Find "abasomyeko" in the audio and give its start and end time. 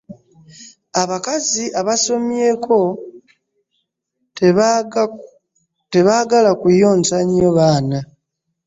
1.79-2.77